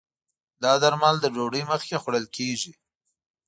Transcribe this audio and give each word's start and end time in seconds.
دا 0.63 0.73
درمل 0.83 1.15
د 1.21 1.25
ډوډی 1.35 1.63
مخکې 1.71 1.95
خوړل 2.01 2.25
کېږي 2.35 2.71